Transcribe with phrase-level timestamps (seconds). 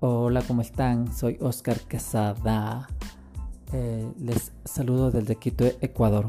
[0.00, 1.12] Hola, ¿cómo están?
[1.12, 2.86] Soy Oscar Quesada.
[3.72, 6.28] Eh, les saludo desde Quito, Ecuador.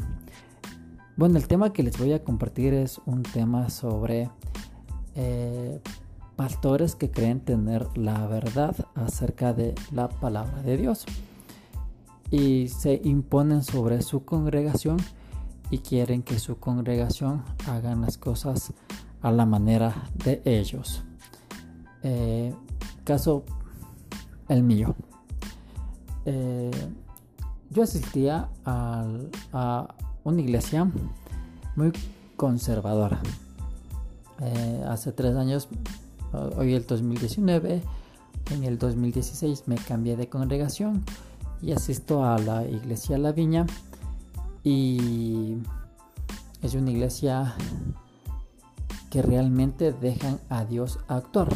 [1.15, 4.31] Bueno, el tema que les voy a compartir es un tema sobre
[5.13, 5.79] eh,
[6.35, 11.05] pastores que creen tener la verdad acerca de la palabra de Dios
[12.31, 14.97] y se imponen sobre su congregación
[15.69, 18.73] y quieren que su congregación hagan las cosas
[19.21, 21.03] a la manera de ellos.
[22.01, 22.51] Eh,
[23.03, 23.43] caso
[24.49, 24.95] el mío.
[26.25, 26.71] Eh,
[27.69, 29.87] yo asistía a
[30.23, 30.91] una iglesia
[31.75, 31.93] muy
[32.35, 33.21] conservadora.
[34.41, 35.67] Eh, hace tres años,
[36.57, 37.81] hoy el 2019,
[38.51, 41.03] en el 2016 me cambié de congregación
[41.61, 43.65] y asisto a la iglesia La Viña
[44.63, 45.57] y
[46.61, 47.55] es una iglesia
[49.09, 51.49] que realmente dejan a Dios actuar.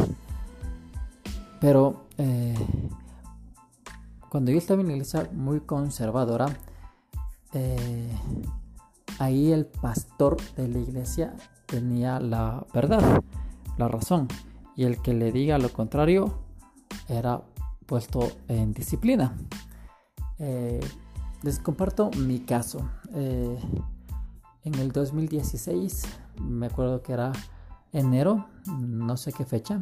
[1.64, 2.54] Pero eh,
[4.28, 6.48] cuando yo estaba en una iglesia muy conservadora,
[7.54, 8.12] eh,
[9.18, 11.34] ahí el pastor de la iglesia
[11.66, 13.24] tenía la verdad,
[13.78, 14.28] la razón,
[14.76, 16.34] y el que le diga lo contrario
[17.08, 17.42] era
[17.86, 19.34] puesto en disciplina.
[20.40, 20.82] Eh,
[21.44, 22.90] les comparto mi caso.
[23.14, 26.04] En el 2016,
[26.42, 27.32] me acuerdo que era
[27.94, 29.82] enero, no sé qué fecha,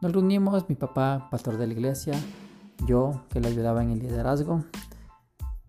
[0.00, 2.14] nos reunimos, mi papá, pastor de la iglesia,
[2.86, 4.64] yo que le ayudaba en el liderazgo,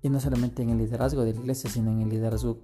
[0.02, 2.60] y no solamente en el liderazgo de la iglesia, sino en el liderazgo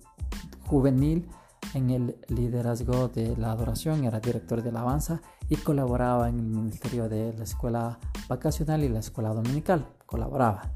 [0.66, 1.28] juvenil,
[1.74, 7.10] en el liderazgo de la adoración, era director de alabanza y colaboraba en el ministerio
[7.10, 10.72] de la escuela vacacional y la escuela dominical, colaboraba.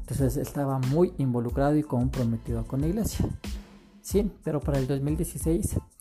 [0.00, 3.26] Entonces estaba muy involucrado y comprometido con la iglesia.
[4.02, 5.93] Sí, pero para el 2016 mm,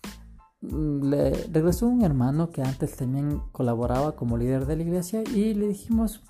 [0.71, 5.67] le regresó un hermano que antes también colaboraba como líder de la iglesia y le
[5.67, 6.21] dijimos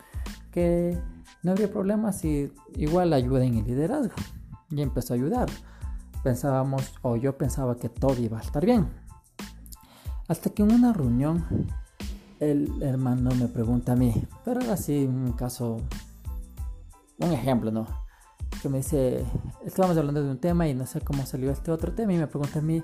[0.52, 0.98] que
[1.44, 4.14] no habría problema si igual ayuda en el liderazgo.
[4.70, 5.50] Y empezó a ayudar.
[6.24, 8.88] Pensábamos, o yo pensaba que todo iba a estar bien.
[10.28, 11.46] Hasta que en una reunión
[12.40, 15.78] el hermano me pregunta a mí, pero era así un caso
[17.20, 17.86] un ejemplo, ¿no?
[18.62, 19.26] Que me dice,
[19.66, 22.28] estábamos hablando de un tema y no sé cómo salió este otro tema y me
[22.28, 22.84] pregunta a mí,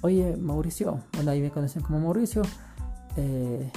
[0.00, 2.42] oye, Mauricio, bueno, ahí me conocen como Mauricio,
[3.16, 3.70] eh,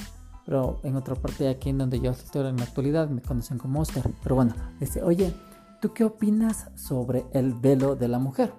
[0.45, 3.81] pero en otra parte aquí en donde yo estoy en la actualidad me conocen como
[3.81, 4.09] Oscar.
[4.21, 5.33] Pero bueno, dice, oye,
[5.81, 8.53] ¿tú qué opinas sobre el velo de la mujer?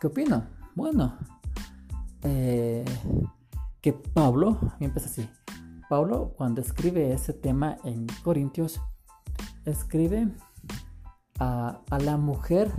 [0.00, 0.44] ¿Qué opino?
[0.74, 1.18] Bueno,
[2.22, 2.84] eh,
[3.80, 5.28] que Pablo, empieza así,
[5.88, 8.80] Pablo cuando escribe ese tema en Corintios,
[9.64, 10.28] escribe
[11.38, 12.70] a, la mujer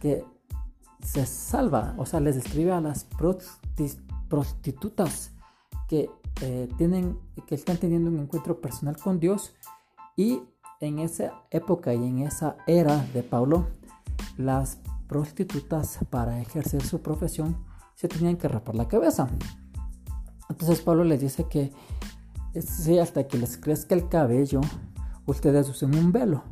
[0.00, 0.24] que
[1.04, 3.06] se salva, o sea, les escribe a las
[4.28, 5.32] prostitutas
[5.86, 6.10] que
[6.40, 9.52] eh, tienen, que están teniendo un encuentro personal con Dios
[10.16, 10.40] y
[10.80, 13.68] en esa época y en esa era de Pablo,
[14.36, 17.56] las prostitutas para ejercer su profesión
[17.94, 19.28] se tenían que rapar la cabeza.
[20.48, 21.72] Entonces Pablo les dice que
[22.60, 24.60] sí, hasta que les crezca el cabello,
[25.26, 26.42] ustedes usen un velo.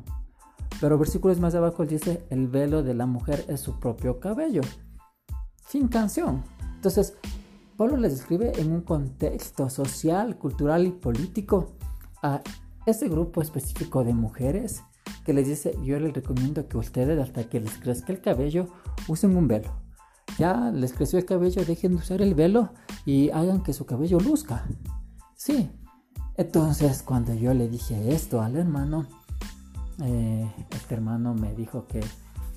[0.82, 4.62] Pero versículos más abajo dice, el velo de la mujer es su propio cabello.
[5.64, 6.42] Sin canción.
[6.74, 7.14] Entonces,
[7.76, 11.68] Pablo les describe en un contexto social, cultural y político
[12.20, 12.40] a
[12.84, 14.82] ese grupo específico de mujeres
[15.24, 18.66] que les dice, yo les recomiendo que ustedes hasta que les crezca el cabello
[19.06, 19.70] usen un velo.
[20.36, 22.70] Ya les creció el cabello, dejen de usar el velo
[23.06, 24.66] y hagan que su cabello luzca.
[25.36, 25.70] Sí,
[26.36, 29.06] entonces, cuando yo le dije esto al hermano,
[30.00, 32.00] eh, este hermano me dijo que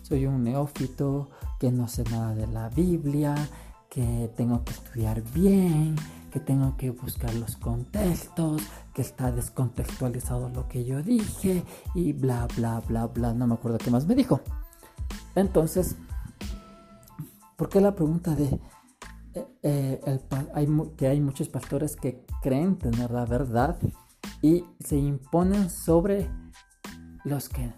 [0.01, 1.29] soy un neófito,
[1.59, 3.35] que no sé nada de la Biblia,
[3.89, 5.95] que tengo que estudiar bien,
[6.31, 8.61] que tengo que buscar los contextos,
[8.93, 11.63] que está descontextualizado lo que yo dije
[11.93, 13.33] y bla, bla, bla, bla.
[13.33, 14.41] No me acuerdo qué más me dijo.
[15.33, 15.95] Entonces,
[17.55, 18.59] ¿por qué la pregunta de
[19.33, 20.19] eh, eh,
[20.53, 23.77] hay, que hay muchos pastores que creen tener la verdad
[24.41, 26.29] y se imponen sobre
[27.25, 27.73] los que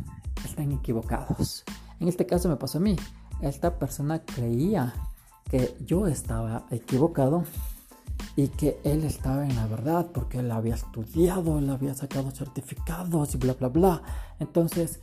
[0.45, 1.63] están equivocados.
[1.99, 2.95] En este caso me pasó a mí.
[3.41, 4.93] Esta persona creía
[5.49, 7.43] que yo estaba equivocado
[8.35, 13.33] y que él estaba en la verdad porque él había estudiado, él había sacado certificados
[13.33, 14.01] y bla, bla, bla.
[14.39, 14.99] Entonces,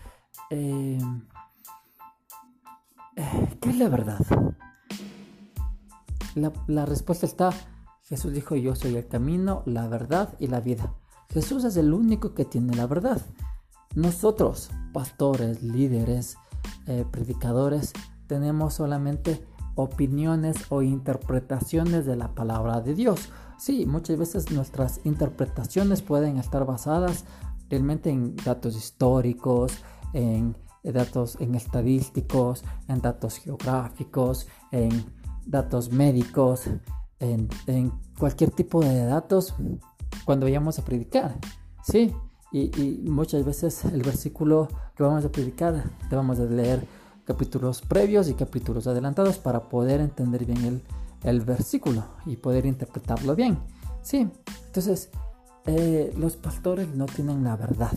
[0.50, 0.99] eh,
[3.61, 4.20] ¿qué es la verdad?
[6.67, 7.50] La, respuesta está,
[8.02, 10.93] Jesús dijo, yo soy el camino, la verdad y la vida.
[11.31, 13.20] Jesús es el único que tiene la verdad.
[13.94, 16.37] Nosotros, pastores, líderes,
[16.87, 17.93] eh, predicadores,
[18.26, 19.44] tenemos solamente
[19.75, 23.31] opiniones o interpretaciones de la palabra de Dios.
[23.58, 27.25] Sí, muchas veces nuestras interpretaciones pueden estar basadas
[27.70, 29.73] realmente en datos históricos,
[30.12, 35.05] en datos en estadísticos, en datos geográficos, en
[35.46, 36.64] datos médicos,
[37.20, 37.49] en,
[38.19, 39.55] cualquier tipo de datos
[40.25, 41.38] cuando vayamos a predicar.
[41.82, 42.14] Sí,
[42.59, 46.87] y, muchas veces el versículo que vamos a predicar debemos de leer
[47.25, 50.83] capítulos previos y capítulos adelantados para poder entender bien el,
[51.25, 53.59] el versículo y poder interpretarlo bien.
[54.03, 54.29] Sí,
[54.67, 55.11] entonces
[55.67, 57.93] eh, los pastores no tienen la verdad.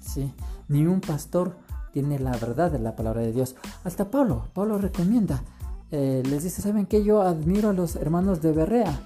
[0.00, 0.32] ¿sí?
[0.68, 1.56] Ni un pastor
[1.92, 3.54] tiene la verdad de la palabra de Dios.
[3.84, 5.42] Hasta Pablo, Pablo recomienda,
[5.90, 9.00] eh, les dice, ¿saben que Yo admiro a los hermanos de Berrea,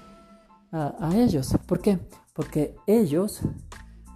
[0.71, 1.55] a, ellos.
[1.67, 1.99] ¿Por qué?
[2.33, 3.41] Porque ellos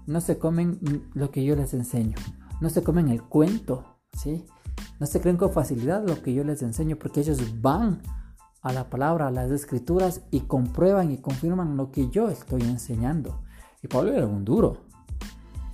[0.08, 0.80] no se comen
[1.14, 2.16] lo que yo les enseño,
[2.60, 4.46] no se comen el cuento, ¿sí?
[5.00, 8.02] No se creen con facilidad lo que yo les enseño porque ellos van
[8.62, 13.44] a la palabra, a las escrituras y comprueban y confirman lo que yo estoy enseñando.
[13.84, 14.86] Y Pablo era un duro.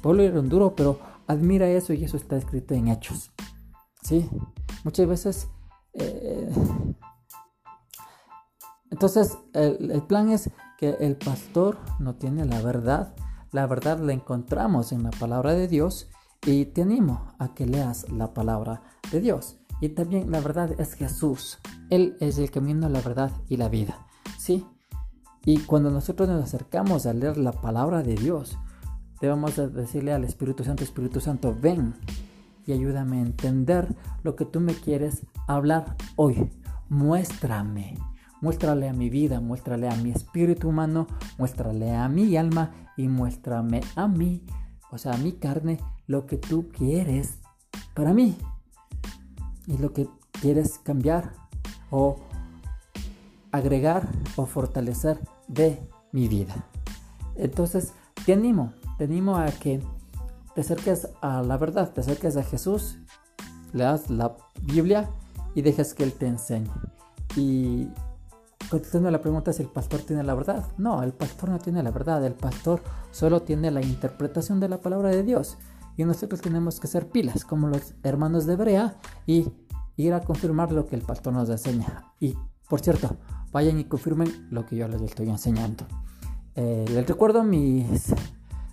[0.01, 3.31] Pablo era un duro, pero admira eso y eso está escrito en hechos.
[4.01, 4.29] ¿Sí?
[4.83, 5.47] Muchas veces...
[5.93, 6.49] Eh,
[8.91, 13.15] entonces, el, plan es que el pastor no tiene la verdad.
[13.53, 16.09] La verdad la encontramos en la palabra de Dios
[16.43, 19.59] y te animo a que leas la palabra de Dios.
[19.79, 21.59] Y también la verdad es Jesús.
[21.91, 24.07] Él es el camino, la verdad y la vida.
[24.39, 24.65] ¿Sí?
[25.45, 28.57] Y cuando nosotros nos acercamos a leer la palabra de Dios,
[29.21, 31.93] debemos decirle al Espíritu Santo, Espíritu Santo, ven
[32.65, 36.49] y ayúdame a entender lo que tú me quieres hablar hoy.
[36.89, 37.99] Muéstrame,
[38.43, 41.07] muéstrale a mi vida, muéstrale a mi espíritu humano,
[41.37, 44.43] muéstrale a mi alma y muéstrame a mí,
[44.91, 47.39] o sea, a mi carne, lo que tú quieres
[47.93, 48.37] para mí
[49.65, 50.09] y lo que
[50.41, 51.31] quieres cambiar
[51.89, 52.17] o
[53.53, 55.81] agregar o fortalecer de
[56.11, 56.67] mi vida.
[57.35, 57.93] Entonces,
[58.25, 59.81] te animo, te animo a que
[60.53, 62.97] te acerques a la verdad, te acerques a Jesús,
[63.71, 65.09] leas la Biblia
[65.55, 66.69] y dejes que Él te enseñe.
[67.37, 67.87] Y
[68.73, 71.91] contestando la pregunta si el pastor tiene la verdad, no, el pastor no tiene la
[71.91, 72.81] verdad, el pastor
[73.11, 75.59] solo tiene la interpretación de la palabra de Dios.
[75.95, 78.95] Y nosotros tenemos que ser pilas, como los hermanos de Brea,
[79.27, 79.51] y
[79.95, 82.15] ir a confirmar lo que el pastor nos enseña.
[82.19, 82.35] Y
[82.67, 83.15] por cierto,
[83.51, 85.85] vayan y confirmen lo que yo les estoy enseñando.
[86.55, 88.11] Eh, les recuerdo mis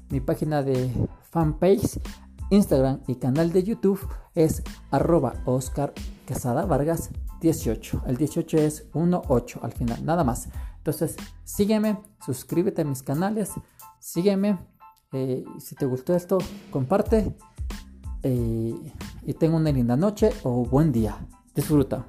[0.08, 0.90] mi página de
[1.30, 2.00] fanpage,
[2.48, 4.00] Instagram y canal de YouTube
[4.34, 5.92] es arroba Oscar
[6.24, 8.02] Quesada Vargas 18.
[8.06, 10.48] El 18 es 18 al final, nada más.
[10.78, 13.50] Entonces, sígueme, suscríbete a mis canales,
[13.98, 14.58] sígueme.
[15.12, 16.38] Eh, si te gustó esto,
[16.70, 17.34] comparte.
[18.22, 18.74] Eh,
[19.22, 21.18] y tenga una linda noche o buen día.
[21.54, 22.06] Disfruta.